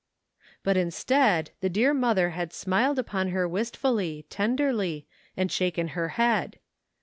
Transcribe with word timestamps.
But 0.63 0.77
instead 0.77 1.51
the 1.59 1.69
dear 1.69 1.93
mother 1.93 2.31
had 2.31 2.53
smiled 2.53 2.97
upon 2.97 3.27
her 3.27 3.47
wistfully, 3.47 4.25
tenderly, 4.31 5.05
and 5.37 5.51
shaken 5.51 5.89
her 5.89 6.07
head. 6.17 6.57